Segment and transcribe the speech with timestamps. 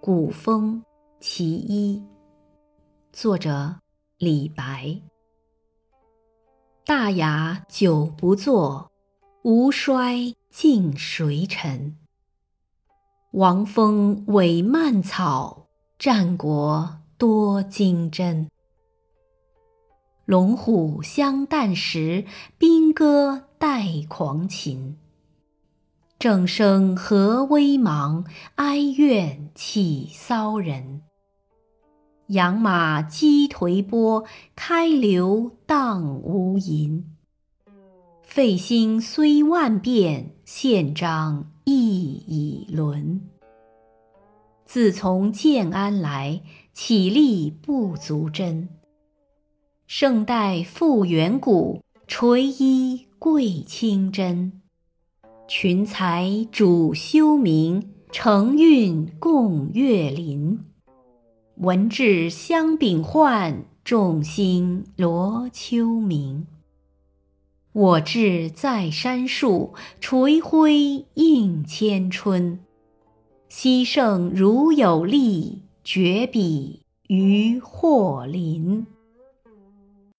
[0.00, 0.84] 古风
[1.18, 2.00] 其一，
[3.12, 3.74] 作者
[4.16, 4.96] 李白。
[6.86, 8.92] 大雅久不作，
[9.42, 11.96] 无衰尽谁臣？
[13.32, 15.66] 王风委蔓草，
[15.98, 18.48] 战国多金针。
[20.26, 22.24] 龙虎相旦时，
[22.56, 24.96] 兵戈待狂禽。
[26.18, 28.24] 正声何微茫，
[28.56, 31.02] 哀怨起骚人。
[32.30, 34.24] 养马击颓波，
[34.56, 37.04] 开流荡无垠。
[38.24, 43.20] 废兴虽万变，宪章亦已沦。
[44.64, 48.68] 自从建安来，绮丽不足珍。
[49.86, 54.57] 盛代复远古，垂衣贵清真。
[55.48, 60.60] 群才主修明，承运共月林。
[61.56, 66.46] 文质相秉焕，众星罗秋明。
[67.72, 72.60] 我志在山树，垂晖映千春。
[73.48, 78.86] 溪圣如有力，绝笔于霍林。